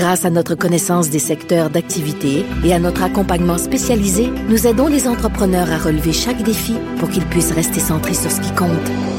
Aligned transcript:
Grâce 0.00 0.24
à 0.24 0.30
notre 0.30 0.54
connaissance 0.54 1.10
des 1.10 1.18
secteurs 1.18 1.68
d'activité 1.68 2.46
et 2.64 2.72
à 2.72 2.78
notre 2.78 3.02
accompagnement 3.02 3.58
spécialisé, 3.58 4.30
nous 4.48 4.66
aidons 4.66 4.86
les 4.86 5.06
entrepreneurs 5.06 5.70
à 5.70 5.76
relever 5.76 6.14
chaque 6.14 6.42
défi 6.42 6.74
pour 6.98 7.10
qu'ils 7.10 7.26
puissent 7.26 7.52
rester 7.52 7.80
centrés 7.80 8.14
sur 8.14 8.30
ce 8.30 8.40
qui 8.40 8.50
compte, 8.54 8.70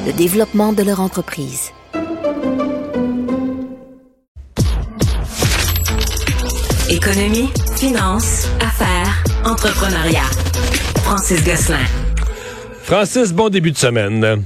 le 0.08 0.12
développement 0.12 0.74
de 0.74 0.82
leur 0.82 1.00
entreprise. 1.00 1.70
Économie, 6.90 7.50
finance, 7.76 8.48
affaires, 8.60 9.24
entrepreneuriat. 9.46 10.32
Francis 11.04 11.46
Gosselin. 11.46 11.86
Francis, 12.82 13.34
bon 13.34 13.50
début 13.50 13.72
de 13.72 13.78
semaine. 13.78 14.44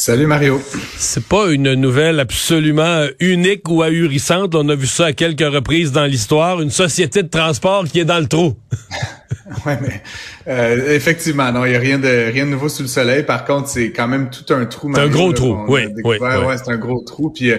Salut 0.00 0.28
Mario. 0.28 0.62
C'est 0.96 1.24
pas 1.24 1.50
une 1.50 1.74
nouvelle 1.74 2.20
absolument 2.20 3.04
unique 3.18 3.68
ou 3.68 3.82
ahurissante. 3.82 4.54
On 4.54 4.68
a 4.68 4.76
vu 4.76 4.86
ça 4.86 5.06
à 5.06 5.12
quelques 5.12 5.40
reprises 5.40 5.90
dans 5.90 6.04
l'histoire. 6.04 6.60
Une 6.60 6.70
société 6.70 7.24
de 7.24 7.28
transport 7.28 7.82
qui 7.82 7.98
est 7.98 8.04
dans 8.04 8.20
le 8.20 8.28
trou. 8.28 8.54
oui, 9.66 9.72
mais 9.80 10.02
euh, 10.48 10.94
effectivement, 10.94 11.52
non, 11.52 11.64
il 11.64 11.70
n'y 11.70 11.76
a 11.76 11.80
rien 11.80 11.98
de 11.98 12.30
rien 12.32 12.46
de 12.46 12.50
nouveau 12.50 12.68
sous 12.68 12.82
le 12.82 12.88
soleil. 12.88 13.24
Par 13.24 13.44
contre, 13.44 13.68
c'est 13.68 13.90
quand 13.92 14.08
même 14.08 14.30
tout 14.30 14.52
un 14.54 14.64
trou. 14.64 14.90
C'est 14.94 15.00
un 15.00 15.08
gros 15.08 15.32
trou, 15.32 15.64
oui, 15.68 15.86
oui, 16.04 16.18
oui. 16.20 16.54
c'est 16.56 16.70
un 16.70 16.76
gros 16.76 17.02
trou. 17.02 17.30
Puis, 17.30 17.52
euh, 17.52 17.58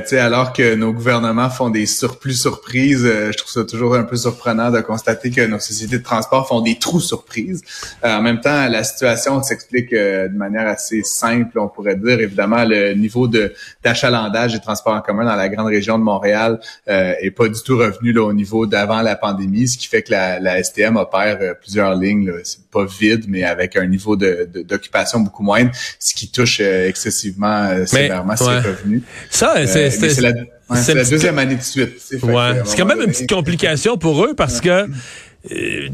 tu 0.00 0.08
sais, 0.08 0.18
alors 0.18 0.52
que 0.52 0.74
nos 0.74 0.92
gouvernements 0.92 1.50
font 1.50 1.70
des 1.70 1.86
surplus 1.86 2.34
surprises, 2.34 3.04
euh, 3.04 3.32
je 3.32 3.38
trouve 3.38 3.50
ça 3.50 3.64
toujours 3.64 3.96
un 3.96 4.04
peu 4.04 4.16
surprenant 4.16 4.70
de 4.70 4.80
constater 4.80 5.30
que 5.30 5.44
nos 5.46 5.58
sociétés 5.58 5.98
de 5.98 6.04
transport 6.04 6.46
font 6.46 6.60
des 6.60 6.78
trous 6.78 7.00
surprises. 7.00 7.62
Euh, 8.04 8.16
en 8.16 8.22
même 8.22 8.40
temps, 8.40 8.68
la 8.68 8.84
situation 8.84 9.42
s'explique 9.42 9.92
de 9.92 10.36
manière 10.36 10.68
assez 10.68 11.02
simple, 11.02 11.58
on 11.58 11.68
pourrait 11.68 11.96
dire. 11.96 12.20
Évidemment, 12.20 12.64
le 12.64 12.94
niveau 12.94 13.26
de 13.26 13.52
d'achalandage 13.82 14.52
des 14.52 14.60
transports 14.60 14.94
en 14.94 15.00
commun 15.00 15.24
dans 15.24 15.36
la 15.36 15.48
grande 15.48 15.68
région 15.68 15.98
de 15.98 16.04
Montréal 16.04 16.60
est 16.86 17.30
pas 17.30 17.48
du 17.48 17.60
tout 17.62 17.76
revenu 17.76 18.12
là, 18.12 18.22
au 18.22 18.32
niveau 18.32 18.66
d'avant 18.66 19.02
la 19.02 19.16
pandémie, 19.16 19.66
ce 19.66 19.78
qui 19.78 19.88
fait 19.88 20.02
que 20.02 20.12
la, 20.12 20.38
la 20.38 20.62
STM 20.62 20.96
opère 21.00 21.38
plusieurs 21.60 21.94
lignes 21.94 22.32
c'est 22.44 22.64
pas 22.70 22.84
vide, 22.84 23.24
mais 23.28 23.44
avec 23.44 23.76
un 23.76 23.86
niveau 23.86 24.16
d'occupation 24.16 25.20
beaucoup 25.20 25.42
moindre, 25.42 25.70
ce 25.98 26.14
qui 26.14 26.30
touche 26.30 26.60
euh, 26.60 26.88
excessivement 26.88 27.68
euh, 27.70 27.86
sévèrement 27.86 28.36
ses 28.36 28.44
revenus. 28.44 29.02
Ça, 29.30 29.56
euh, 29.56 29.66
c'est 29.66 30.20
la, 30.20 31.04
deuxième 31.04 31.38
année 31.38 31.56
de 31.56 31.62
suite. 31.62 31.94
C'est 31.98 32.20
quand 32.20 32.86
même 32.86 33.00
une 33.00 33.10
petite 33.10 33.30
complication 33.30 33.96
pour 33.96 34.24
eux 34.24 34.34
parce 34.34 34.60
que 34.60 34.86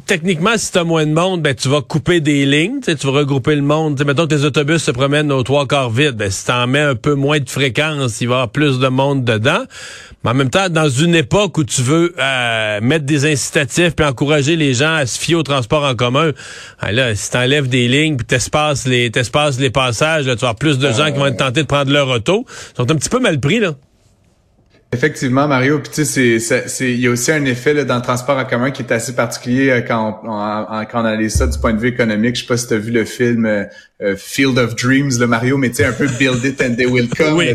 techniquement, 0.07 0.57
si 0.57 0.73
tu 0.73 0.79
as 0.79 0.85
moins 0.85 1.07
de 1.07 1.13
monde, 1.13 1.41
ben, 1.41 1.55
tu 1.55 1.69
vas 1.69 1.81
couper 1.81 2.21
des 2.21 2.45
lignes, 2.45 2.81
tu 2.81 3.07
vas 3.07 3.13
regrouper 3.13 3.55
le 3.55 3.63
monde. 3.63 4.03
mettons 4.05 4.27
que 4.27 4.35
tes 4.35 4.45
autobus 4.45 4.83
se 4.83 4.91
promènent 4.91 5.31
aux 5.31 5.45
trois 5.45 5.67
quarts 5.67 5.91
vides. 5.91 6.17
Ben, 6.17 6.31
si 6.31 6.45
tu 6.45 6.53
en 6.53 6.67
mets 6.67 6.81
un 6.81 6.97
peu 6.97 7.15
moins 7.15 7.39
de 7.39 7.49
fréquence, 7.49 8.21
il 8.21 8.29
va 8.29 8.35
y 8.35 8.37
avoir 8.37 8.51
plus 8.51 8.79
de 8.79 8.89
monde 8.89 9.25
dedans. 9.25 9.65
Mais 10.27 10.33
en 10.33 10.35
même 10.35 10.51
temps, 10.51 10.69
dans 10.69 10.89
une 10.89 11.15
époque 11.15 11.57
où 11.57 11.63
tu 11.63 11.83
veux 11.83 12.13
euh, 12.19 12.81
mettre 12.81 13.05
des 13.05 13.31
incitatifs 13.31 13.95
puis 13.95 14.05
encourager 14.05 14.57
les 14.57 14.75
gens 14.75 14.95
à 14.97 15.07
se 15.07 15.21
fier 15.21 15.37
au 15.37 15.45
transport 15.45 15.85
en 15.85 15.95
commun, 15.95 16.33
ben 16.83 16.91
là, 16.91 17.15
si 17.15 17.31
tu 17.31 17.37
enlèves 17.37 17.69
des 17.69 17.87
lignes 17.87 18.17
puis 18.17 18.27
t'espaces 18.27 18.89
les, 18.89 19.13
les 19.61 19.71
passages, 19.71 20.25
tu 20.25 20.31
vas 20.31 20.33
avoir 20.33 20.57
plus 20.57 20.81
de 20.81 20.91
gens 20.91 21.13
qui 21.13 21.19
vont 21.21 21.27
être 21.27 21.37
tentés 21.37 21.63
de 21.63 21.69
prendre 21.69 21.93
leur 21.93 22.09
auto. 22.09 22.45
Ils 22.49 22.77
sont 22.77 22.91
un 22.91 22.97
petit 22.97 23.09
peu 23.09 23.21
mal 23.21 23.39
pris, 23.39 23.61
là. 23.61 23.75
Effectivement, 24.93 25.47
Mario. 25.47 25.79
Puis 25.79 25.93
tu 25.93 26.05
sais, 26.05 26.41
c'est, 26.41 26.93
il 26.93 27.01
y 27.01 27.07
a 27.07 27.11
aussi 27.11 27.31
un 27.31 27.45
effet 27.45 27.75
là, 27.75 27.85
dans 27.85 27.97
le 27.97 28.03
transport 28.03 28.37
en 28.37 28.45
commun 28.45 28.73
qui 28.73 28.83
est 28.83 28.93
assez 28.93 29.15
particulier 29.15 29.71
euh, 29.71 29.81
quand 29.81 30.21
on, 30.25 30.31
on 30.31 30.99
analyse 31.05 31.35
ça 31.35 31.47
du 31.47 31.59
point 31.59 31.73
de 31.73 31.79
vue 31.79 31.89
économique. 31.89 32.35
Je 32.35 32.41
sais 32.41 32.47
pas 32.49 32.57
si 32.57 32.67
tu 32.67 32.75
as 32.75 32.79
vu 32.79 32.91
le 32.91 33.05
film 33.05 33.47
euh, 33.47 33.65
euh, 34.03 34.15
Field 34.17 34.59
of 34.59 34.77
Dreams, 34.77 35.13
le 35.19 35.27
Mario, 35.27 35.57
mais 35.57 35.71
tu 35.71 35.77
sais, 35.77 35.87
un 35.87 35.93
peu 35.93 36.07
Build 36.07 36.45
It 36.45 36.61
and 36.61 36.75
They 36.75 36.87
Will 36.87 37.09
Come. 37.09 37.39
oui. 37.39 37.55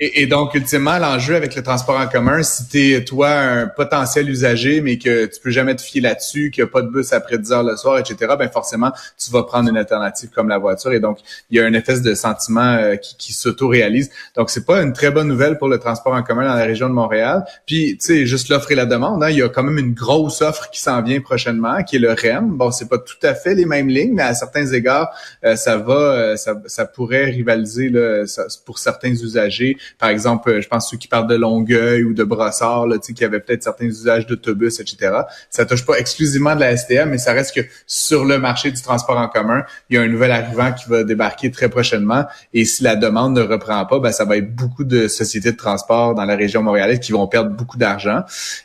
et, 0.00 0.22
et, 0.22 0.26
donc, 0.26 0.54
ultimement, 0.54 0.98
l'enjeu 0.98 1.34
avec 1.34 1.54
le 1.54 1.62
transport 1.62 1.98
en 1.98 2.06
commun, 2.06 2.42
si 2.42 2.68
tu 2.68 2.92
es, 2.92 3.04
toi, 3.04 3.30
un 3.30 3.66
potentiel 3.68 4.28
usager, 4.28 4.82
mais 4.82 4.98
que 4.98 5.26
tu 5.26 5.40
peux 5.40 5.50
jamais 5.50 5.74
te 5.74 5.80
fier 5.80 6.02
là-dessus, 6.02 6.50
qu'il 6.50 6.62
n'y 6.62 6.68
a 6.68 6.72
pas 6.72 6.82
de 6.82 6.88
bus 6.88 7.12
après 7.12 7.38
10 7.38 7.52
heures 7.52 7.62
le 7.62 7.76
soir, 7.76 7.98
etc., 7.98 8.34
ben 8.38 8.50
forcément, 8.50 8.92
tu 9.18 9.30
vas 9.30 9.44
prendre 9.44 9.70
une 9.70 9.76
alternative 9.76 10.30
comme 10.34 10.48
la 10.48 10.58
voiture. 10.58 10.92
Et 10.92 11.00
donc, 11.00 11.18
il 11.50 11.56
y 11.56 11.60
a 11.60 11.64
un 11.64 11.72
effet 11.72 12.00
de 12.00 12.14
sentiment 12.14 12.74
euh, 12.74 12.96
qui, 12.96 13.16
qui 13.16 13.32
s'auto-réalise. 13.32 14.10
Donc, 14.36 14.50
c'est 14.50 14.66
pas 14.66 14.82
une 14.82 14.92
très 14.92 15.10
bonne 15.10 15.28
nouvelle 15.28 15.56
pour 15.56 15.68
le 15.68 15.78
transport 15.78 16.12
en 16.12 16.22
commun 16.22 16.42
dans 16.42 16.54
la 16.54 16.64
région 16.64 16.88
de 16.88 16.94
Montréal. 16.94 17.44
Puis, 17.66 17.96
tu 17.98 18.06
sais, 18.06 18.26
juste 18.26 18.50
l'offre 18.50 18.70
et 18.72 18.74
la 18.74 18.84
demande, 18.84 19.22
hein, 19.24 19.30
il 19.30 19.38
y 19.38 19.42
a 19.42 19.48
quand 19.48 19.62
même 19.62 19.78
une 19.78 19.94
grosse 19.94 20.42
offre 20.42 20.68
qui 20.70 20.80
s'en 20.80 21.00
vient 21.00 21.20
prochainement, 21.20 21.82
qui 21.82 21.96
est 21.96 21.98
le 21.98 22.12
REM. 22.12 22.56
Bon, 22.58 22.70
c'est 22.70 22.88
pas 22.88 22.98
tout 22.98 23.14
à 23.22 23.34
fait 23.34 23.54
les 23.54 23.64
mêmes 23.64 23.88
lignes, 23.88 24.12
mais 24.12 24.22
à 24.22 24.34
certains 24.34 24.66
égards, 24.66 25.08
euh, 25.44 25.56
ça 25.62 25.76
va, 25.76 25.94
euh, 25.94 26.36
ça, 26.36 26.54
ça, 26.66 26.84
pourrait 26.84 27.24
rivaliser 27.24 27.88
là, 27.88 28.24
pour 28.66 28.78
certains 28.78 29.12
usagers. 29.12 29.76
Par 29.98 30.08
exemple, 30.08 30.50
euh, 30.50 30.60
je 30.60 30.68
pense 30.68 30.90
ceux 30.90 30.96
qui 30.96 31.08
partent 31.08 31.28
de 31.28 31.36
Longueuil 31.36 32.02
ou 32.04 32.14
de 32.14 32.24
Brossard, 32.24 32.86
là, 32.86 32.98
qui 32.98 33.24
avaient 33.24 33.40
peut-être 33.40 33.62
certains 33.62 33.86
usages 33.86 34.26
d'autobus, 34.26 34.80
etc. 34.80 35.20
Ça 35.50 35.64
touche 35.64 35.84
pas 35.84 35.98
exclusivement 35.98 36.54
de 36.54 36.60
la 36.60 36.76
STM, 36.76 37.10
mais 37.10 37.18
ça 37.18 37.32
reste 37.32 37.54
que 37.54 37.60
sur 37.86 38.24
le 38.24 38.38
marché 38.38 38.70
du 38.70 38.82
transport 38.82 39.16
en 39.16 39.28
commun, 39.28 39.64
il 39.88 39.96
y 39.96 39.98
a 39.98 40.02
un 40.02 40.08
nouvel 40.08 40.32
arrivant 40.32 40.72
qui 40.72 40.88
va 40.88 41.04
débarquer 41.04 41.50
très 41.50 41.68
prochainement. 41.68 42.24
Et 42.52 42.64
si 42.64 42.82
la 42.82 42.96
demande 42.96 43.36
ne 43.36 43.42
reprend 43.42 43.84
pas, 43.86 43.98
ben, 43.98 44.12
ça 44.12 44.24
va 44.24 44.36
être 44.36 44.54
beaucoup 44.54 44.84
de 44.84 45.08
sociétés 45.08 45.52
de 45.52 45.56
transport 45.56 46.14
dans 46.14 46.24
la 46.24 46.36
région 46.36 46.62
montréalaise 46.62 47.00
qui 47.00 47.12
vont 47.12 47.26
perdre 47.26 47.50
beaucoup 47.50 47.78
d'argent. 47.78 48.22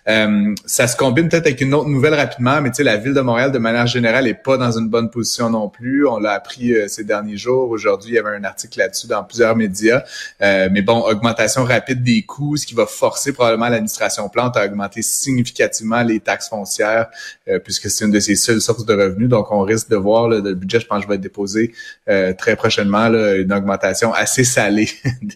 Euh, 0.08 0.56
ça 0.66 0.88
se 0.88 0.98
combine 0.98 1.30
peut-être 1.30 1.48
avec 1.48 1.62
une 1.62 1.74
autre 1.74 1.90
nouvelle 1.90 2.16
rapidement, 2.16 2.62
mais 2.62 2.70
tu 2.70 2.78
sais, 2.78 2.84
la 2.84 2.98
ville 2.98 3.14
de 3.14 3.22
Montréal, 3.22 3.52
de 3.52 3.60
manière 3.60 3.88
générale, 3.88 4.28
est 4.28 4.34
pas 4.34 4.58
dans 4.58 4.78
une 4.78 4.90
bonne 4.90 5.10
position 5.10 5.50
non 5.50 5.70
plus. 5.70 6.08
On 6.08 6.20
l'a 6.20 6.32
appris 6.32 6.74
ces 6.88 7.04
derniers 7.04 7.38
jours. 7.38 7.70
Aujourd'hui, 7.70 8.12
il 8.12 8.16
y 8.16 8.18
avait 8.18 8.36
un 8.36 8.44
article 8.44 8.80
là-dessus 8.80 9.08
dans 9.08 9.24
plusieurs 9.24 9.56
médias. 9.56 10.04
Euh, 10.42 10.70
mais 10.72 10.82
bon, 10.82 11.00
augmentation 11.00 11.64
rapide 11.64 12.04
des 12.04 12.24
coûts, 12.24 12.58
ce 12.58 12.66
qui 12.66 12.74
va 12.74 12.86
forcer 12.86 13.34
probablement 13.34 13.70
l'administration 13.70 14.28
Plante 14.30 14.58
à 14.58 14.66
augmenter 14.66 15.02
significativement 15.02 16.04
les 16.04 16.20
taxes 16.20 16.50
foncières, 16.50 17.08
euh, 17.48 17.60
puisque 17.60 17.90
c'est 17.90 18.06
une 18.06 18.12
de 18.12 18.20
ses 18.20 18.36
seules 18.36 18.62
sources 18.62 18.86
de 18.86 18.94
revenus. 18.94 19.30
Donc, 19.30 19.52
on 19.52 19.62
risque 19.62 19.90
de 19.90 19.96
voir 19.96 20.28
le 20.28 20.54
budget, 20.54 20.80
je 20.80 20.88
pense, 20.88 21.04
je 21.04 21.08
vais 21.08 21.18
déposer 21.18 21.74
euh, 22.10 22.34
très 22.34 22.56
prochainement 22.56 23.08
une 23.08 23.54
augmentation 23.54 24.14
assez 24.14 24.44
salée 24.44 24.90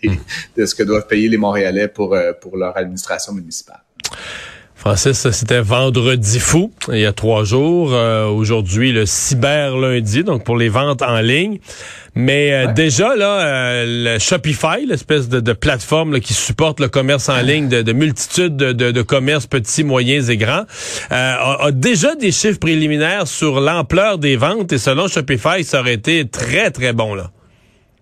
de 0.57 0.65
ce 0.65 0.75
que 0.75 0.83
doivent 0.83 1.07
payer 1.07 1.29
les 1.29 1.37
Montréalais 1.37 1.87
pour, 1.87 2.17
pour 2.41 2.57
leur 2.57 2.77
administration 2.77 3.33
municipale. 3.33 3.81
Francis, 4.81 5.29
c'était 5.29 5.61
vendredi 5.61 6.39
fou, 6.39 6.71
il 6.91 6.97
y 6.97 7.05
a 7.05 7.13
trois 7.13 7.43
jours. 7.43 7.93
Euh, 7.93 8.25
aujourd'hui, 8.25 8.91
le 8.91 9.05
cyber 9.05 9.77
lundi, 9.77 10.23
donc 10.23 10.43
pour 10.43 10.57
les 10.57 10.69
ventes 10.69 11.03
en 11.03 11.19
ligne. 11.21 11.59
Mais 12.15 12.51
euh, 12.51 12.73
déjà, 12.73 13.15
là, 13.15 13.41
euh, 13.41 14.15
le 14.15 14.17
Shopify, 14.17 14.83
l'espèce 14.87 15.29
de, 15.29 15.53
plateforme 15.53 16.19
qui 16.19 16.33
supporte 16.33 16.79
le 16.79 16.87
commerce 16.87 17.29
en 17.29 17.41
ligne 17.41 17.69
de, 17.69 17.83
de 17.83 17.93
multitudes 17.93 18.57
de, 18.57 18.71
de, 18.73 19.01
commerces 19.03 19.45
petits, 19.45 19.83
moyens 19.83 20.31
et 20.31 20.37
grands, 20.37 20.65
a, 21.11 21.65
a, 21.65 21.71
déjà 21.71 22.15
des 22.15 22.31
chiffres 22.31 22.57
préliminaires 22.57 23.27
sur 23.27 23.61
l'ampleur 23.61 24.17
des 24.17 24.35
ventes. 24.35 24.73
Et 24.73 24.79
selon 24.79 25.07
Shopify, 25.07 25.63
ça 25.63 25.81
aurait 25.81 25.93
été 25.93 26.27
très, 26.27 26.71
très 26.71 26.91
bon, 26.91 27.13
là. 27.13 27.29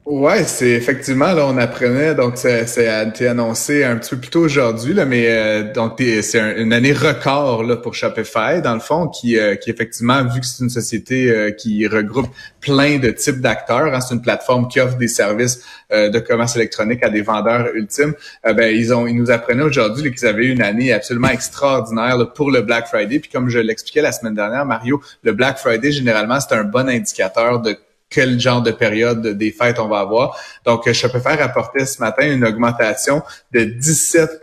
Ouais, 0.09 0.43
c'est 0.43 0.71
effectivement 0.71 1.33
là 1.33 1.45
on 1.45 1.55
apprenait 1.59 2.15
donc 2.15 2.35
c'est 2.35 3.07
été 3.07 3.27
annoncé 3.27 3.83
un 3.83 3.95
petit 3.95 4.09
peu 4.09 4.17
plus 4.17 4.29
tôt 4.31 4.39
aujourd'hui 4.39 4.95
là, 4.95 5.05
mais 5.05 5.25
euh, 5.27 5.71
donc 5.71 5.97
c'est 5.99 6.59
une 6.59 6.73
année 6.73 6.93
record 6.93 7.61
là 7.61 7.77
pour 7.77 7.93
Shopify 7.93 8.59
dans 8.63 8.73
le 8.73 8.79
fond 8.79 9.07
qui 9.07 9.37
euh, 9.37 9.53
qui 9.55 9.69
effectivement 9.69 10.23
vu 10.23 10.39
que 10.39 10.47
c'est 10.47 10.63
une 10.63 10.71
société 10.71 11.29
euh, 11.29 11.51
qui 11.51 11.85
regroupe 11.85 12.25
plein 12.59 12.97
de 12.97 13.11
types 13.11 13.39
d'acteurs, 13.39 13.93
hein, 13.93 14.01
c'est 14.01 14.15
une 14.15 14.23
plateforme 14.23 14.67
qui 14.67 14.79
offre 14.79 14.97
des 14.97 15.07
services 15.07 15.61
de 15.91 16.19
commerce 16.19 16.55
électronique 16.55 17.03
à 17.03 17.09
des 17.09 17.21
vendeurs 17.21 17.67
ultimes. 17.75 18.13
ben 18.43 18.75
ils 18.75 18.91
ont 18.93 19.05
ils 19.05 19.15
nous 19.15 19.29
apprenaient 19.29 19.63
aujourd'hui 19.63 20.11
qu'ils 20.11 20.27
avaient 20.27 20.45
eu 20.45 20.51
une 20.51 20.63
année 20.63 20.91
absolument 20.91 21.29
extraordinaire 21.29 22.33
pour 22.33 22.49
le 22.49 22.61
Black 22.61 22.87
Friday. 22.87 23.19
Puis 23.19 23.29
comme 23.29 23.49
je 23.49 23.59
l'expliquais 23.59 24.01
la 24.01 24.11
semaine 24.11 24.33
dernière, 24.33 24.65
Mario, 24.65 25.01
le 25.21 25.33
Black 25.33 25.59
Friday 25.59 25.91
généralement 25.91 26.39
c'est 26.39 26.55
un 26.55 26.63
bon 26.63 26.89
indicateur 26.89 27.59
de 27.59 27.77
quel 28.09 28.39
genre 28.39 28.61
de 28.61 28.71
période 28.71 29.25
des 29.25 29.51
fêtes 29.51 29.79
on 29.79 29.87
va 29.87 29.99
avoir. 29.99 30.37
Donc, 30.65 30.91
Shopify 30.91 31.35
rapportait 31.35 31.85
ce 31.85 31.99
matin 31.99 32.31
une 32.31 32.45
augmentation 32.45 33.21
de 33.51 33.63
17 33.63 34.41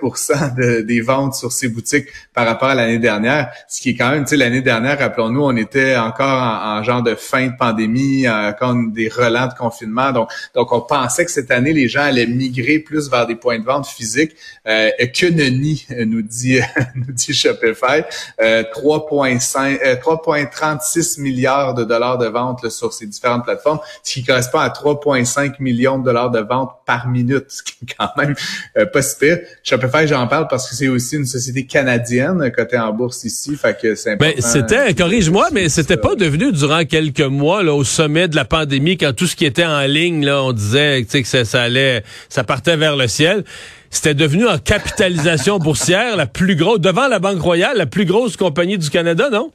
de, 0.56 0.80
des 0.82 1.00
ventes 1.00 1.34
sur 1.34 1.52
ses 1.52 1.68
boutiques 1.68 2.06
par 2.34 2.46
rapport 2.46 2.68
à 2.68 2.74
l'année 2.74 2.98
dernière, 2.98 3.50
ce 3.68 3.80
qui 3.80 3.90
est 3.90 3.96
quand 3.96 4.10
même, 4.10 4.24
tu 4.24 4.30
sais, 4.30 4.36
l'année 4.36 4.62
dernière, 4.62 4.98
rappelons-nous, 4.98 5.42
on 5.42 5.56
était 5.56 5.96
encore 5.96 6.42
en, 6.42 6.82
genre 6.82 7.02
de 7.02 7.14
fin 7.14 7.46
de 7.48 7.56
pandémie, 7.58 8.28
encore 8.28 8.74
des 8.92 9.08
relents 9.08 9.46
de 9.46 9.54
confinement. 9.54 10.12
Donc, 10.12 10.30
donc, 10.54 10.72
on 10.72 10.80
pensait 10.80 11.24
que 11.24 11.30
cette 11.30 11.50
année, 11.50 11.72
les 11.72 11.88
gens 11.88 12.02
allaient 12.02 12.26
migrer 12.26 12.78
plus 12.78 13.10
vers 13.10 13.26
des 13.26 13.36
points 13.36 13.58
de 13.58 13.64
vente 13.64 13.86
physiques. 13.86 14.32
Euh, 14.66 14.90
que 15.14 15.26
nenni, 15.26 15.86
nous 16.06 16.22
dit, 16.22 16.60
nous 16.94 17.12
dit 17.12 17.32
Shopify. 17.32 18.02
Euh, 18.40 18.62
3,5, 18.74 20.00
3,36 20.00 21.18
euh, 21.18 21.22
milliards 21.22 21.74
de 21.74 21.84
dollars 21.84 22.18
de 22.18 22.26
ventes 22.26 22.68
sur 22.68 22.92
ces 22.92 23.06
différentes 23.06 23.44
plateformes, 23.44 23.55
ce 24.02 24.12
qui 24.12 24.24
correspond 24.24 24.58
à 24.58 24.68
3,5 24.68 25.54
millions 25.60 25.98
de 25.98 26.04
dollars 26.04 26.30
de 26.30 26.40
ventes 26.40 26.72
par 26.86 27.08
minute, 27.08 27.46
ce 27.48 27.62
qui 27.62 27.74
est 27.82 27.94
quand 27.98 28.10
même 28.16 28.34
euh, 28.76 28.86
pas 28.86 29.02
si 29.02 29.16
pire. 29.18 29.38
Shopify, 29.62 30.06
j'en 30.06 30.26
parle 30.26 30.48
parce 30.48 30.68
que 30.68 30.74
c'est 30.74 30.88
aussi 30.88 31.16
une 31.16 31.26
société 31.26 31.66
canadienne 31.66 32.50
cotée 32.52 32.78
en 32.78 32.92
bourse 32.92 33.24
ici, 33.24 33.56
fait 33.56 33.78
que 33.80 33.94
c'est 33.94 34.12
important. 34.12 34.34
Mais 34.36 34.42
c'était, 34.42 34.94
corrige-moi, 34.94 35.48
mais 35.52 35.68
c'était 35.68 35.96
pas 35.96 36.14
devenu 36.14 36.52
durant 36.52 36.84
quelques 36.84 37.20
mois 37.20 37.62
là, 37.62 37.74
au 37.74 37.84
sommet 37.84 38.28
de 38.28 38.36
la 38.36 38.44
pandémie 38.44 38.96
quand 38.96 39.12
tout 39.14 39.26
ce 39.26 39.36
qui 39.36 39.44
était 39.44 39.64
en 39.64 39.82
ligne 39.82 40.24
là, 40.24 40.42
on 40.42 40.52
disait 40.52 41.04
que 41.04 41.24
ça, 41.24 41.44
ça 41.44 41.62
allait, 41.62 42.02
ça 42.28 42.44
partait 42.44 42.76
vers 42.76 42.96
le 42.96 43.08
ciel 43.08 43.44
c'était 43.90 44.14
devenu 44.14 44.46
en 44.46 44.58
capitalisation 44.58 45.58
boursière 45.60 46.16
la 46.16 46.26
plus 46.26 46.56
grosse, 46.56 46.80
devant 46.80 47.08
la 47.08 47.18
Banque 47.18 47.40
Royale, 47.40 47.76
la 47.76 47.86
plus 47.86 48.04
grosse 48.04 48.36
compagnie 48.36 48.78
du 48.78 48.90
Canada, 48.90 49.30
non? 49.30 49.52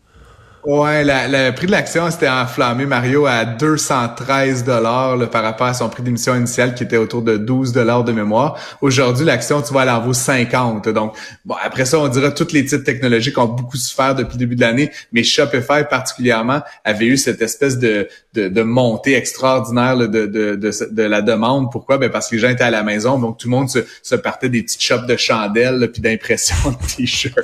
Ouais, 0.63 1.04
le 1.04 1.52
prix 1.56 1.66
de 1.66 1.72
l'action 1.72 2.12
s'était 2.12 2.30
enflammé, 2.30 2.86
Mario, 2.86 3.25
à 3.25 3.46
213 3.46 4.63
dollars 4.63 5.18
par 5.31 5.42
rapport 5.42 5.66
à 5.66 5.74
son 5.74 5.90
prix 5.90 6.04
d'émission 6.04 6.36
initial 6.36 6.75
qui 6.75 6.84
était 6.84 6.98
autour 6.98 7.24
de 7.24 7.38
12 7.38 7.72
dollars 7.72 8.04
de 8.04 8.12
mémoire. 8.12 8.60
Aujourd'hui, 8.80 9.25
l'action, 9.25 9.63
tu 9.63 9.74
vois, 9.74 9.84
elle 9.84 9.90
en 9.90 10.02
vaut 10.02 10.13
50. 10.13 10.88
Donc, 10.90 11.16
bon, 11.46 11.56
après 11.63 11.86
ça, 11.86 11.98
on 12.00 12.08
dirait 12.08 12.31
tous 12.36 12.52
les 12.54 12.63
titres 12.63 12.84
technologiques 12.84 13.40
ont 13.40 13.48
beaucoup 13.48 13.78
souffert 13.78 14.13
depuis 14.13 14.34
le 14.34 14.40
début 14.40 14.56
de 14.56 14.62
l'année, 14.62 14.92
mais 15.12 15.24
Shopify 15.24 15.84
particulièrement 15.90 16.62
avait 16.84 17.08
eu 17.08 17.18
cette 17.18 17.42
espèce 17.42 17.80
de, 17.80 18.08
de, 18.36 18.48
de 18.48 18.62
montée 18.62 19.16
extraordinaire 19.16 19.98
de, 19.98 20.06
de, 20.06 20.28
de, 20.28 20.72
de, 20.92 21.04
la 21.04 21.24
demande. 21.24 21.72
Pourquoi? 21.72 21.98
Ben 21.98 22.12
parce 22.12 22.30
que 22.30 22.36
les 22.36 22.42
gens 22.42 22.50
étaient 22.50 22.63
à 22.63 22.69
la 22.69 22.84
maison, 22.84 23.18
donc 23.18 23.40
tout 23.40 23.48
le 23.48 23.56
monde 23.56 23.69
se, 23.69 23.80
se 24.04 24.16
partait 24.16 24.50
des 24.50 24.62
petites 24.62 24.84
shops 24.84 25.08
de 25.08 25.18
chandelles 25.18 25.90
puis 25.92 26.04
d'impression 26.04 26.56
de 26.66 26.96
t-shirts. 26.96 27.36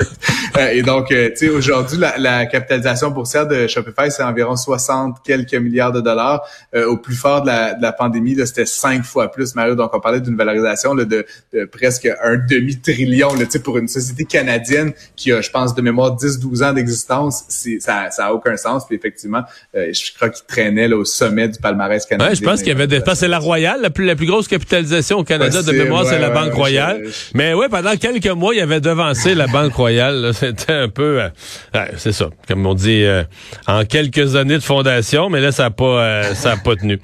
Euh, 0.55 0.69
et 0.69 0.83
donc, 0.83 1.11
euh, 1.11 1.29
tu 1.29 1.47
sais, 1.47 1.49
aujourd'hui, 1.49 1.97
la, 1.97 2.17
la 2.19 2.45
capitalisation 2.45 3.06
boursière 3.11 3.47
de 3.47 3.67
Shopify, 3.67 4.09
c'est 4.09 4.23
environ 4.23 4.55
60 4.55 5.17
quelques 5.23 5.55
milliards 5.55 5.91
de 5.91 6.01
dollars. 6.01 6.43
Euh, 6.75 6.85
au 6.87 6.97
plus 6.97 7.15
fort 7.15 7.41
de 7.41 7.47
la, 7.47 7.73
de 7.73 7.81
la 7.81 7.91
pandémie, 7.91 8.35
c'était 8.45 8.65
cinq 8.65 9.03
fois 9.03 9.31
plus, 9.31 9.55
Mario. 9.55 9.75
Donc, 9.75 9.91
on 9.93 9.99
parlait 9.99 10.21
d'une 10.21 10.35
valorisation 10.35 10.93
là, 10.93 11.05
de, 11.05 11.25
presque 11.71 12.07
un 12.23 12.37
demi-trillion 12.37 13.29
pour 13.63 13.77
une 13.77 13.87
société 13.87 14.25
canadienne 14.25 14.93
qui 15.15 15.31
a, 15.31 15.41
je 15.41 15.49
pense, 15.49 15.73
de 15.73 15.81
mémoire 15.81 16.15
10-12 16.15 16.63
ans 16.63 16.73
d'existence. 16.73 17.45
Ça 17.79 18.09
n'a 18.17 18.33
aucun 18.33 18.57
sens. 18.57 18.85
Puis 18.85 18.95
effectivement, 18.95 19.43
euh, 19.75 19.91
je 19.93 20.13
crois 20.15 20.29
qu'il 20.29 20.45
traînait 20.45 20.87
là, 20.87 20.97
au 20.97 21.05
sommet 21.05 21.47
du 21.47 21.59
palmarès 21.59 22.05
canadien. 22.05 22.29
Ouais, 22.29 22.35
je 22.35 22.43
pense 22.43 22.59
qu'il 22.59 22.69
y 22.69 22.71
avait 22.71 22.87
des... 22.87 23.01
C'est 23.15 23.27
la 23.27 23.39
Royale, 23.39 23.81
la 23.81 23.89
plus, 23.89 24.05
la 24.05 24.15
plus 24.15 24.27
grosse 24.27 24.47
capitalisation 24.47 25.17
au 25.17 25.23
Canada 25.23 25.63
de 25.63 25.71
mémoire, 25.71 26.05
c'est 26.05 26.19
la 26.19 26.29
Banque 26.29 26.53
Royale. 26.53 27.03
Mais 27.33 27.53
ouais, 27.53 27.69
pendant 27.69 27.95
quelques 27.95 28.27
mois, 28.27 28.53
il 28.53 28.57
y 28.57 28.61
avait 28.61 28.81
devancé 28.81 29.33
la 29.33 29.47
Banque 29.47 29.73
Royale. 29.73 30.31
C'était 30.33 30.73
un 30.73 30.89
peu... 30.89 31.21
Euh, 31.21 31.85
c'est 31.97 32.11
ça. 32.11 32.29
Comme 32.47 32.65
on 32.65 32.73
dit 32.73 32.96
euh, 33.05 33.23
en 33.67 33.85
quelques 33.85 34.35
années 34.35 34.55
de 34.55 34.63
fondation, 34.63 35.29
mais 35.29 35.41
là, 35.41 35.51
ça 35.51 35.63
n'a 35.63 35.69
pas, 35.71 36.01
euh, 36.01 36.33
ça 36.33 36.53
a 36.53 36.57
pas 36.57 36.75
tenu. 36.75 36.99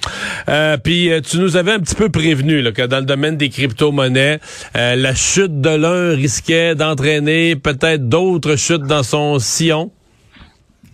Euh, 0.50 0.78
puis, 0.78 1.10
tu 1.30 1.40
nous 1.40 1.58
avais 1.58 1.72
un 1.72 1.80
petit 1.80 1.96
peu 1.96 2.10
prévenu 2.10 2.62
là, 2.62 2.72
que 2.72 2.84
dans 2.84 3.00
le 3.00 3.06
domaine 3.06 3.38
des 3.38 3.50
crypto-monnaies, 3.50 4.40
la 4.76 5.16
chute 5.16 5.62
de 5.62 5.70
l'un 5.70 6.16
risquait 6.16 6.76
d'entraîner 6.76 7.56
peut-être 7.56 8.08
d'autres 8.08 8.56
chutes 8.56 8.84
dans 8.84 9.04
son 9.04 9.40
sillon. 9.40 9.92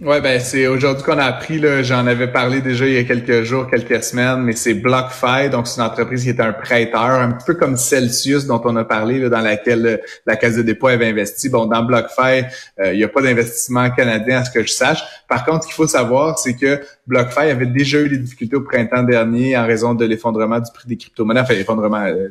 Ouais, 0.01 0.21
ben 0.21 0.39
c'est 0.39 0.65
aujourd'hui 0.65 1.03
qu'on 1.03 1.17
a 1.17 1.25
appris, 1.25 1.61
j'en 1.83 2.07
avais 2.07 2.31
parlé 2.31 2.61
déjà 2.61 2.87
il 2.87 2.93
y 2.93 2.97
a 2.97 3.03
quelques 3.03 3.43
jours, 3.43 3.67
quelques 3.69 4.01
semaines, 4.01 4.43
mais 4.43 4.53
c'est 4.53 4.73
BlockFi, 4.73 5.49
donc 5.51 5.67
c'est 5.67 5.81
une 5.81 5.87
entreprise 5.87 6.23
qui 6.23 6.29
est 6.29 6.39
un 6.39 6.53
prêteur, 6.53 7.01
un 7.01 7.31
peu 7.45 7.53
comme 7.53 7.75
Celsius 7.75 8.45
dont 8.45 8.61
on 8.63 8.77
a 8.77 8.85
parlé, 8.85 9.19
là, 9.19 9.27
dans 9.27 9.41
laquelle 9.41 9.85
euh, 9.85 9.97
la 10.25 10.37
Caisse 10.37 10.55
de 10.55 10.61
dépôt 10.61 10.87
avait 10.87 11.09
investi. 11.09 11.49
Bon, 11.49 11.65
dans 11.65 11.83
BlockFi, 11.83 12.45
euh, 12.79 12.93
il 12.93 12.97
n'y 12.99 13.03
a 13.03 13.09
pas 13.09 13.21
d'investissement 13.21 13.89
canadien 13.89 14.39
à 14.39 14.45
ce 14.45 14.51
que 14.51 14.63
je 14.63 14.69
sache. 14.69 15.03
Par 15.27 15.43
contre, 15.43 15.63
ce 15.63 15.67
qu'il 15.67 15.75
faut 15.75 15.87
savoir, 15.87 16.39
c'est 16.39 16.55
que 16.55 16.79
BlockFi 17.05 17.49
avait 17.51 17.65
déjà 17.65 17.99
eu 17.99 18.07
des 18.07 18.19
difficultés 18.19 18.55
au 18.55 18.61
printemps 18.61 19.03
dernier 19.03 19.57
en 19.57 19.67
raison 19.67 19.95
de 19.95 20.05
l'effondrement 20.05 20.59
du 20.59 20.71
prix 20.71 20.87
des 20.87 20.95
crypto-monnaies, 20.95 21.41
enfin 21.41 21.55
l'effondrement, 21.55 22.05
euh, 22.05 22.29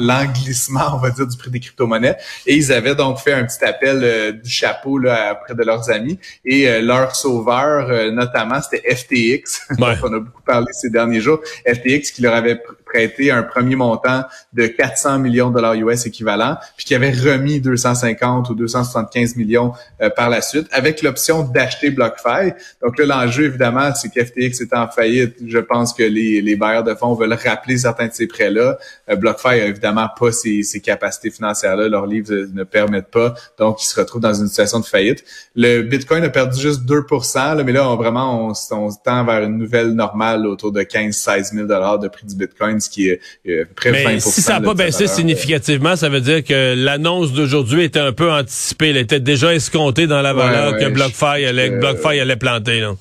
l'englissement, 0.00 0.94
on 0.94 0.98
va 0.98 1.10
dire, 1.10 1.28
du 1.28 1.36
prix 1.36 1.52
des 1.52 1.60
crypto-monnaies. 1.60 2.16
Et 2.44 2.56
ils 2.56 2.72
avaient 2.72 2.96
donc 2.96 3.18
fait 3.18 3.34
un 3.34 3.44
petit 3.44 3.64
appel 3.64 4.40
du 4.42 4.50
chapeau 4.50 4.98
là, 4.98 5.38
auprès 5.38 5.54
de 5.54 5.62
leurs 5.62 5.88
amis. 5.88 6.18
Et 6.44 6.71
euh, 6.72 6.82
leur 6.82 7.14
sauveur, 7.14 7.90
euh, 7.90 8.10
notamment, 8.10 8.60
c'était 8.60 8.94
FTX, 8.94 9.76
dont 9.78 9.86
on 10.02 10.12
a 10.14 10.20
beaucoup 10.20 10.42
parlé 10.42 10.66
ces 10.72 10.90
derniers 10.90 11.20
jours. 11.20 11.40
FTX 11.66 12.10
qui 12.12 12.22
leur 12.22 12.34
avait 12.34 12.60
prêté 12.92 13.30
un 13.30 13.42
premier 13.42 13.76
montant 13.76 14.24
de 14.52 14.66
400 14.66 15.18
millions 15.18 15.50
de 15.50 15.54
dollars 15.54 15.74
US 15.74 16.06
équivalent, 16.06 16.56
puis 16.76 16.84
qui 16.84 16.94
avait 16.94 17.12
remis 17.12 17.60
250 17.60 18.50
ou 18.50 18.54
275 18.54 19.36
millions 19.36 19.72
euh, 20.00 20.10
par 20.10 20.28
la 20.28 20.40
suite, 20.40 20.66
avec 20.72 21.02
l'option 21.02 21.42
d'acheter 21.42 21.90
BlockFi. 21.90 22.52
Donc 22.82 22.98
là, 22.98 23.06
l'enjeu, 23.06 23.44
évidemment, 23.44 23.94
c'est 23.94 24.10
qu'FTX 24.10 24.60
est 24.60 24.74
en 24.74 24.88
faillite. 24.88 25.36
Je 25.46 25.58
pense 25.58 25.94
que 25.94 26.02
les, 26.02 26.42
les 26.42 26.56
bailleurs 26.56 26.84
de 26.84 26.94
fonds 26.94 27.14
veulent 27.14 27.32
rappeler 27.32 27.78
certains 27.78 28.08
de 28.08 28.12
ces 28.12 28.26
prêts-là. 28.26 28.78
BlockFi 29.16 29.48
a 29.48 29.66
évidemment 29.66 30.08
pas 30.18 30.32
ces, 30.32 30.62
ces 30.62 30.80
capacités 30.80 31.30
financières-là. 31.30 31.88
Leurs 31.88 32.06
livres 32.06 32.32
ne 32.52 32.64
permettent 32.64 33.10
pas. 33.10 33.34
Donc, 33.58 33.82
ils 33.82 33.86
se 33.86 33.98
retrouvent 33.98 34.20
dans 34.20 34.34
une 34.34 34.48
situation 34.48 34.80
de 34.80 34.84
faillite. 34.84 35.24
Le 35.54 35.82
Bitcoin 35.82 36.24
a 36.24 36.28
perdu 36.28 36.60
juste 36.60 36.82
2 36.84 37.04
là, 37.34 37.62
mais 37.64 37.72
là, 37.72 37.88
on, 37.88 37.96
vraiment, 37.96 38.48
on, 38.48 38.52
on, 38.72 38.88
tend 38.92 39.24
vers 39.24 39.42
une 39.42 39.56
nouvelle 39.56 39.92
normale 39.92 40.46
autour 40.46 40.72
de 40.72 40.82
15-16 40.82 41.54
000 41.54 41.66
de 41.66 42.08
prix 42.08 42.26
du 42.26 42.36
Bitcoin, 42.36 42.80
ce 42.82 42.90
qui 42.90 43.08
est 43.08 43.20
euh, 43.48 43.64
près 43.74 43.92
de 43.92 43.96
20 43.96 44.20
si 44.20 44.42
ça 44.42 44.54
n'a 44.54 44.60
pas 44.60 44.74
baissé 44.74 45.06
significativement, 45.06 45.96
ça 45.96 46.08
veut 46.08 46.20
dire 46.20 46.44
que 46.44 46.74
l'annonce 46.76 47.32
d'aujourd'hui 47.32 47.84
était 47.84 48.00
un 48.00 48.12
peu 48.12 48.30
anticipée. 48.30 48.90
Elle 48.90 48.96
était 48.98 49.20
déjà 49.20 49.54
escomptée 49.54 50.06
dans 50.06 50.22
la 50.22 50.32
valeur 50.32 50.76
que 50.76 50.88
BlockFi 50.88 51.44
allait, 51.46 51.70
BlockFi 51.70 52.20
allait 52.20 52.36
planter. 52.36 52.80
Là. 52.80 52.94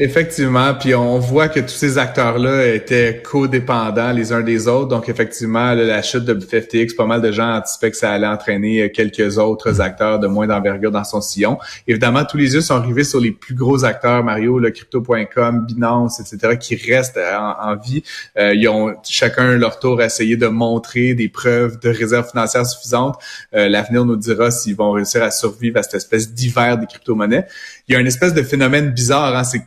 Effectivement, 0.00 0.74
puis 0.74 0.92
on 0.96 1.20
voit 1.20 1.48
que 1.48 1.60
tous 1.60 1.68
ces 1.68 1.98
acteurs-là 1.98 2.66
étaient 2.74 3.22
codépendants 3.22 4.10
les 4.10 4.32
uns 4.32 4.40
des 4.40 4.66
autres. 4.66 4.88
Donc 4.88 5.08
effectivement, 5.08 5.72
la 5.72 6.02
chute 6.02 6.24
de 6.24 6.34
FTX, 6.34 6.96
pas 6.96 7.06
mal 7.06 7.22
de 7.22 7.30
gens 7.30 7.58
anticipaient 7.58 7.92
que 7.92 7.96
ça 7.96 8.10
allait 8.10 8.26
entraîner 8.26 8.90
quelques 8.90 9.38
autres 9.38 9.74
mm. 9.74 9.80
acteurs 9.80 10.18
de 10.18 10.26
moins 10.26 10.48
d'envergure 10.48 10.90
dans 10.90 11.04
son 11.04 11.20
sillon. 11.20 11.58
Évidemment, 11.86 12.24
tous 12.24 12.36
les 12.36 12.54
yeux 12.54 12.60
sont 12.60 12.82
rivés 12.82 13.04
sur 13.04 13.20
les 13.20 13.30
plus 13.30 13.54
gros 13.54 13.84
acteurs, 13.84 14.24
Mario, 14.24 14.58
le 14.58 14.72
crypto.com, 14.72 15.64
Binance, 15.64 16.18
etc., 16.18 16.58
qui 16.58 16.74
restent 16.74 17.20
en, 17.38 17.76
vie. 17.76 18.02
Euh, 18.36 18.52
ils 18.52 18.68
ont 18.68 18.96
chacun 19.04 19.56
leur 19.56 19.78
tour 19.78 20.02
essayé 20.02 20.36
de 20.36 20.48
montrer 20.48 21.14
des 21.14 21.28
preuves 21.28 21.78
de 21.78 21.88
réserves 21.88 22.28
financières 22.28 22.66
suffisantes. 22.66 23.14
Euh, 23.54 23.68
l'avenir 23.68 24.04
nous 24.04 24.16
dira 24.16 24.50
s'ils 24.50 24.74
vont 24.74 24.90
réussir 24.90 25.22
à 25.22 25.30
survivre 25.30 25.78
à 25.78 25.84
cette 25.84 25.94
espèce 25.94 26.32
d'hiver 26.32 26.78
des 26.78 26.86
crypto-monnaies. 26.86 27.46
Il 27.86 27.92
y 27.92 27.96
a 27.96 28.00
une 28.00 28.08
espèce 28.08 28.34
de 28.34 28.42
phénomène 28.42 28.90
bizarre, 28.90 29.36
hein, 29.36 29.44
c'est 29.44 29.62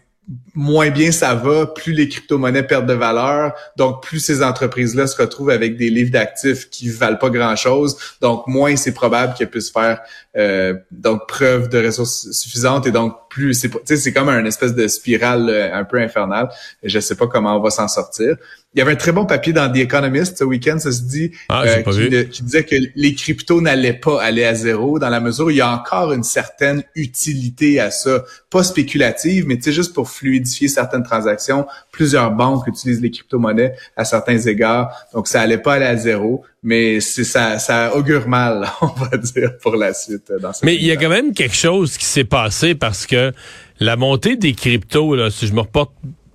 moins 0.53 0.89
bien 0.89 1.11
ça 1.11 1.35
va, 1.35 1.67
plus 1.67 1.93
les 1.93 2.09
crypto-monnaies 2.09 2.63
perdent 2.63 2.87
de 2.87 2.93
valeur. 2.93 3.53
Donc, 3.77 4.03
plus 4.03 4.19
ces 4.19 4.43
entreprises-là 4.43 5.07
se 5.07 5.21
retrouvent 5.21 5.49
avec 5.49 5.77
des 5.77 5.89
livres 5.89 6.11
d'actifs 6.11 6.69
qui 6.69 6.89
valent 6.89 7.17
pas 7.17 7.29
grand-chose. 7.29 7.97
Donc, 8.21 8.47
moins 8.47 8.75
c'est 8.75 8.93
probable 8.93 9.33
qu'elles 9.35 9.49
puissent 9.49 9.71
faire 9.71 10.01
euh, 10.35 10.75
donc 10.91 11.27
preuve 11.27 11.69
de 11.69 11.85
ressources 11.85 12.31
suffisantes. 12.31 12.87
Et 12.87 12.91
donc, 12.91 13.15
plus 13.37 13.53
c'est 13.53 13.95
c'est 13.95 14.13
comme 14.13 14.29
un 14.29 14.45
espèce 14.45 14.73
de 14.73 14.87
spirale 14.87 15.49
euh, 15.49 15.71
un 15.71 15.83
peu 15.83 15.99
infernale. 16.01 16.49
Je 16.83 16.99
sais 16.99 17.15
pas 17.15 17.27
comment 17.27 17.55
on 17.55 17.61
va 17.61 17.69
s'en 17.69 17.87
sortir. 17.87 18.35
Il 18.73 18.79
y 18.79 18.81
avait 18.81 18.93
un 18.93 18.95
très 18.95 19.11
bon 19.11 19.25
papier 19.25 19.53
dans 19.53 19.71
The 19.71 19.77
Economist 19.77 20.37
ce 20.37 20.43
week-end, 20.43 20.77
ça 20.79 20.91
se 20.91 21.01
dit, 21.03 21.31
ah, 21.49 21.63
euh, 21.63 22.23
qui, 22.25 22.43
disait 22.43 22.63
que 22.63 22.75
les 22.95 23.15
cryptos 23.15 23.61
n'allaient 23.61 23.93
pas 23.93 24.21
aller 24.21 24.43
à 24.43 24.53
zéro 24.53 24.99
dans 24.99 25.09
la 25.09 25.19
mesure 25.19 25.47
où 25.47 25.49
il 25.49 25.57
y 25.57 25.61
a 25.61 25.71
encore 25.71 26.13
une 26.13 26.23
certaine 26.23 26.83
utilité 26.93 27.79
à 27.79 27.91
ça, 27.91 28.23
pas 28.49 28.63
spéculative, 28.63 29.45
mais 29.47 29.55
tu 29.57 29.63
sais 29.63 29.71
juste 29.71 29.93
pour 29.93 30.09
fluidifier 30.09 30.67
certaines 30.67 31.03
transactions. 31.03 31.65
Plusieurs 31.91 32.31
banques 32.31 32.67
utilisent 32.67 33.01
les 33.01 33.09
crypto-monnaies 33.09 33.73
à 33.95 34.03
certains 34.03 34.37
égards, 34.37 34.91
donc 35.13 35.27
ça 35.27 35.41
allait 35.41 35.57
pas 35.57 35.75
aller 35.75 35.85
à 35.85 35.95
zéro, 35.95 36.43
mais 36.67 36.99
c'est 36.99 37.23
ça, 37.23 37.59
ça 37.59 37.95
augure 37.95 38.27
mal, 38.27 38.69
on 38.81 38.87
va 38.87 39.15
dire, 39.15 39.57
pour 39.61 39.77
la 39.77 39.93
suite. 39.93 40.33
Dans 40.41 40.51
mais 40.63 40.75
il 40.75 40.83
y 40.83 40.91
a 40.91 40.97
quand 40.97 41.07
même 41.07 41.33
quelque 41.33 41.55
chose 41.55 41.97
qui 41.97 42.03
s'est 42.03 42.25
passé 42.25 42.75
parce 42.75 43.05
que 43.05 43.31
la 43.79 43.95
montée 43.95 44.35
des 44.35 44.51
cryptos, 44.51 45.15
là, 45.15 45.29
si 45.29 45.47
je 45.47 45.53
me 45.53 45.61
reporte 45.61 45.93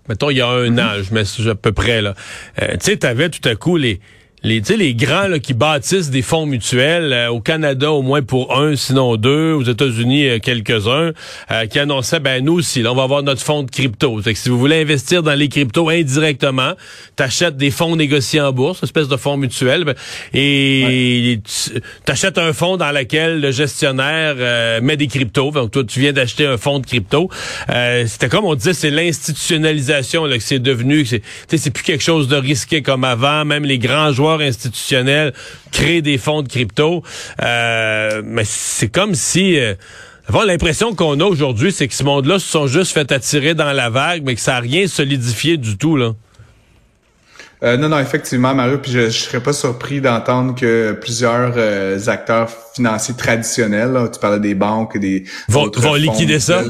mettons, 0.08 0.30
il 0.30 0.38
y 0.38 0.40
a 0.40 0.48
un 0.48 0.70
mm-hmm. 0.70 1.00
an, 1.00 1.02
je 1.02 1.14
mets 1.14 1.50
à 1.50 1.54
peu 1.54 1.72
près, 1.72 2.00
là. 2.00 2.14
Euh, 2.62 2.72
tu 2.72 2.86
sais, 2.86 2.96
t'avais 2.96 3.28
tout 3.28 3.46
à 3.46 3.54
coup 3.56 3.76
les, 3.76 4.00
les, 4.44 4.60
les 4.76 4.94
grands 4.94 5.28
là, 5.28 5.38
qui 5.38 5.54
bâtissent 5.54 6.10
des 6.10 6.22
fonds 6.22 6.46
mutuels, 6.46 7.12
euh, 7.12 7.28
au 7.28 7.40
Canada 7.40 7.92
au 7.92 8.02
moins 8.02 8.22
pour 8.22 8.58
un, 8.58 8.74
sinon 8.74 9.16
deux, 9.16 9.52
aux 9.52 9.62
États-Unis 9.62 10.28
euh, 10.28 10.38
quelques-uns, 10.40 11.12
euh, 11.50 11.66
qui 11.66 11.78
annonçaient, 11.78 12.18
ben 12.18 12.44
nous 12.44 12.54
aussi, 12.54 12.82
là, 12.82 12.92
on 12.92 12.96
va 12.96 13.04
avoir 13.04 13.22
notre 13.22 13.42
fonds 13.42 13.62
de 13.62 13.70
crypto. 13.70 14.20
Que 14.20 14.34
si 14.34 14.48
vous 14.48 14.58
voulez 14.58 14.80
investir 14.80 15.22
dans 15.22 15.34
les 15.34 15.48
cryptos 15.48 15.88
indirectement, 15.88 16.72
t'achètes 17.14 17.56
des 17.56 17.70
fonds 17.70 17.94
négociés 17.94 18.40
en 18.40 18.52
bourse, 18.52 18.80
une 18.82 18.86
espèce 18.86 19.08
de 19.08 19.16
fonds 19.16 19.36
mutuel, 19.36 19.84
ben, 19.84 19.94
et 20.34 21.40
t'achètes 22.04 22.38
un 22.38 22.52
fonds 22.52 22.76
dans 22.76 22.90
lequel 22.90 23.40
le 23.40 23.50
gestionnaire 23.52 24.82
met 24.82 24.96
des 24.96 25.06
cryptos. 25.06 25.52
Donc 25.52 25.70
toi, 25.70 25.84
tu 25.84 26.00
viens 26.00 26.12
d'acheter 26.12 26.46
un 26.46 26.56
fonds 26.56 26.78
de 26.78 26.86
crypto. 26.86 27.28
C'était 28.06 28.28
comme 28.28 28.44
on 28.44 28.54
disait, 28.54 28.74
c'est 28.74 28.90
l'institutionnalisation 28.90 30.24
que 30.24 30.38
c'est 30.40 30.58
devenu. 30.58 31.04
C'est, 31.04 31.22
c'est 31.48 31.70
plus 31.70 31.84
quelque 31.84 32.02
chose 32.02 32.28
de 32.28 32.36
risqué 32.36 32.82
comme 32.82 33.04
avant. 33.04 33.44
Même 33.44 33.64
les 33.64 33.78
grands 33.78 34.12
joueurs 34.12 34.31
institutionnels 34.40 35.32
créent 35.70 36.02
des 36.02 36.18
fonds 36.18 36.42
de 36.42 36.48
crypto. 36.48 37.02
Euh, 37.42 38.22
mais 38.24 38.44
c'est 38.44 38.88
comme 38.88 39.14
si... 39.14 39.58
Euh, 39.58 39.74
l'impression 40.46 40.94
qu'on 40.94 41.20
a 41.20 41.24
aujourd'hui, 41.24 41.72
c'est 41.72 41.88
que 41.88 41.94
ce 41.94 42.04
monde-là 42.04 42.38
se 42.38 42.46
sont 42.46 42.66
juste 42.66 42.92
fait 42.92 43.10
attirer 43.12 43.54
dans 43.54 43.72
la 43.72 43.90
vague, 43.90 44.22
mais 44.24 44.34
que 44.34 44.40
ça 44.40 44.52
n'a 44.52 44.60
rien 44.60 44.86
solidifié 44.86 45.56
du 45.56 45.76
tout, 45.76 45.96
là. 45.96 46.12
Euh, 47.62 47.76
non, 47.76 47.88
non, 47.88 48.00
effectivement, 48.00 48.54
Mario, 48.54 48.78
puis 48.78 48.90
je, 48.90 48.98
ne 48.98 49.10
serais 49.10 49.40
pas 49.40 49.52
surpris 49.52 50.00
d'entendre 50.00 50.54
que 50.56 50.92
plusieurs 51.00 51.54
euh, 51.56 51.98
acteurs 52.08 52.50
financiers 52.74 53.14
traditionnels, 53.14 53.96
tu 54.12 54.18
parlais 54.18 54.40
des 54.40 54.56
banques, 54.56 54.98
des 54.98 55.24
vont, 55.48 55.70
vont 55.72 55.94
liquider 55.94 56.40
ça? 56.40 56.64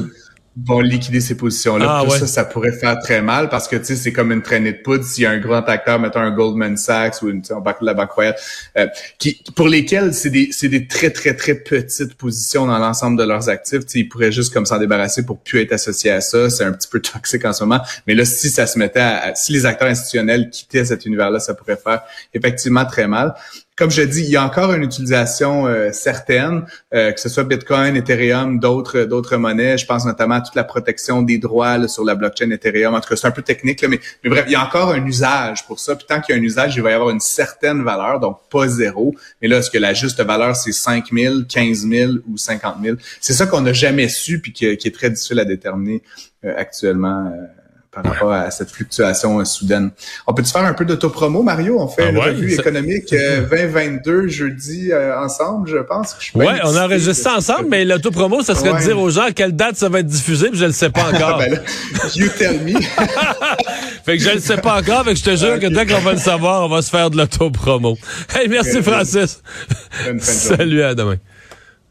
Vont 0.55 0.81
liquider 0.81 1.19
ces 1.19 1.35
positions-là. 1.35 2.03
Ah, 2.05 2.09
ça, 2.09 2.27
ça 2.27 2.45
pourrait 2.45 2.73
faire 2.73 2.99
très 2.99 3.21
mal 3.21 3.49
parce 3.49 3.67
que 3.67 3.75
tu 3.75 3.85
sais, 3.85 3.95
c'est 3.95 4.13
comme 4.13 4.31
une 4.31 4.43
traînée 4.43 4.73
de 4.73 4.77
poudre. 4.77 5.03
S'il 5.03 5.23
y 5.23 5.25
a 5.25 5.31
un 5.31 5.39
grand 5.39 5.67
acteur, 5.67 5.99
mettons 5.99 6.19
un 6.19 6.31
Goldman 6.31 6.77
Sachs 6.77 7.21
ou 7.23 7.29
une, 7.29 7.41
on 7.49 7.59
de 7.59 7.85
la 7.85 7.93
Banque 7.95 8.11
Royale, 8.11 8.35
euh, 8.77 8.87
qui, 9.17 9.41
pour 9.55 9.67
lesquels 9.67 10.13
c'est 10.13 10.29
des, 10.29 10.49
c'est 10.51 10.69
des 10.69 10.87
très, 10.87 11.09
très, 11.09 11.35
très 11.35 11.55
petites 11.55 12.13
positions 12.15 12.67
dans 12.67 12.77
l'ensemble 12.77 13.17
de 13.17 13.23
leurs 13.23 13.49
actifs. 13.49 13.81
ils 13.95 14.07
pourraient 14.07 14.31
juste 14.31 14.53
comme 14.53 14.65
s'en 14.65 14.77
débarrasser 14.77 15.25
pour 15.25 15.39
plus 15.39 15.61
être 15.61 15.73
associés 15.73 16.11
à 16.11 16.21
ça. 16.21 16.49
C'est 16.51 16.63
un 16.63 16.71
petit 16.71 16.87
peu 16.87 16.99
toxique 17.13 17.45
en 17.45 17.53
ce 17.53 17.63
moment. 17.63 17.81
Mais 18.05 18.13
là, 18.13 18.23
si 18.23 18.49
ça 18.49 18.67
se 18.67 18.77
mettait 18.77 18.99
à, 18.99 19.33
si 19.33 19.53
les 19.53 19.65
acteurs 19.65 19.87
institutionnels 19.87 20.49
quittaient 20.51 20.85
cet 20.85 21.05
univers-là, 21.07 21.39
ça 21.39 21.55
pourrait 21.55 21.79
faire 21.83 22.03
effectivement 22.33 22.85
très 22.85 23.07
mal 23.07 23.33
comme 23.75 23.89
je 23.89 24.03
dis, 24.03 24.21
il 24.21 24.29
y 24.29 24.35
a 24.35 24.45
encore 24.45 24.71
une 24.73 24.83
utilisation 24.83 25.65
euh, 25.65 25.91
certaine, 25.91 26.65
euh, 26.93 27.11
que 27.11 27.19
ce 27.19 27.27
soit 27.27 27.43
Bitcoin, 27.43 27.95
Ethereum, 27.95 28.59
d'autres 28.59 29.03
d'autres 29.05 29.37
monnaies. 29.37 29.77
Je 29.77 29.85
pense 29.85 30.05
notamment 30.05 30.35
à 30.35 30.41
toute 30.41 30.55
la 30.55 30.63
protection 30.63 31.23
des 31.23 31.39
droits 31.39 31.87
sur 31.87 32.03
la 32.03 32.13
blockchain 32.13 32.51
Ethereum. 32.51 32.93
En 32.93 33.01
tout 33.01 33.09
cas, 33.09 33.15
c'est 33.15 33.27
un 33.27 33.31
peu 33.31 33.41
technique, 33.41 33.81
là, 33.81 33.87
mais, 33.87 33.99
mais 34.23 34.29
bref, 34.29 34.45
il 34.47 34.53
y 34.53 34.55
a 34.55 34.63
encore 34.63 34.91
un 34.91 35.03
usage 35.05 35.65
pour 35.65 35.79
ça. 35.79 35.95
Puis 35.95 36.05
tant 36.07 36.21
qu'il 36.21 36.35
y 36.35 36.37
a 36.37 36.41
un 36.41 36.43
usage, 36.43 36.75
il 36.75 36.83
va 36.83 36.91
y 36.91 36.93
avoir 36.93 37.09
une 37.09 37.19
certaine 37.19 37.83
valeur, 37.83 38.19
donc 38.19 38.37
pas 38.51 38.67
zéro. 38.67 39.15
Mais 39.41 39.47
là, 39.47 39.57
est-ce 39.57 39.71
que 39.71 39.79
la 39.79 39.93
juste 39.93 40.21
valeur, 40.21 40.55
c'est 40.55 40.71
5 40.71 41.07
000, 41.11 41.35
15 41.49 41.87
000 41.87 42.11
ou 42.29 42.37
50 42.37 42.75
000? 42.83 42.97
C'est 43.21 43.33
ça 43.33 43.47
qu'on 43.47 43.61
n'a 43.61 43.73
jamais 43.73 44.07
su, 44.07 44.39
puis 44.39 44.53
qui, 44.53 44.65
est 44.65 44.95
très 44.95 45.09
difficile 45.09 45.39
à 45.39 45.45
déterminer 45.45 46.03
euh, 46.45 46.53
actuellement 46.57 47.31
par 47.93 48.03
rapport 48.03 48.31
à 48.31 48.49
cette 48.51 48.71
fluctuation 48.71 49.43
soudaine. 49.45 49.91
On 50.25 50.33
peut-tu 50.33 50.51
faire 50.51 50.65
un 50.65 50.73
peu 50.73 50.85
d'autopromo, 50.85 51.43
Mario? 51.43 51.79
On 51.79 51.87
fait 51.87 52.03
ah 52.05 52.09
une 52.09 52.17
revue 52.17 52.53
économique 52.53 53.11
2022 53.11 54.11
euh, 54.11 54.27
jeudi 54.27 54.91
euh, 54.91 55.17
ensemble, 55.19 55.69
je 55.69 55.77
pense. 55.77 56.15
Oui, 56.33 56.45
on 56.63 56.75
a 56.75 56.85
enregistré 56.85 57.31
ensemble, 57.31 57.67
mais 57.69 57.85
l'autopromo, 57.85 58.41
ça 58.41 58.55
serait 58.55 58.73
de 58.73 58.85
dire 58.85 58.99
aux 58.99 59.09
gens 59.09 59.25
à 59.25 59.31
quelle 59.31 59.55
date 59.55 59.75
ça 59.75 59.89
va 59.89 59.99
être 59.99 60.07
diffusé, 60.07 60.49
puis 60.49 60.59
je 60.59 60.65
le 60.65 60.71
sais 60.71 60.89
pas 60.89 61.09
encore. 61.13 61.37
ben 61.37 61.59
you 62.15 62.27
tell 62.37 62.59
me. 62.59 62.73
fait 64.05 64.17
que 64.17 64.23
je 64.23 64.29
le 64.31 64.39
sais 64.39 64.57
pas 64.57 64.79
encore, 64.79 65.03
mais 65.05 65.15
je 65.15 65.23
te 65.23 65.35
jure 65.35 65.59
que 65.59 65.67
dès 65.67 65.85
qu'on 65.85 66.01
va 66.01 66.13
le 66.13 66.19
savoir, 66.19 66.65
on 66.65 66.69
va 66.69 66.81
se 66.81 66.89
faire 66.89 67.09
de 67.11 67.17
l'autopromo. 67.17 67.97
Hey, 68.35 68.47
merci 68.47 68.81
Francis. 68.81 69.41
Salut, 70.19 70.81
à 70.81 70.95
demain. 70.95 71.17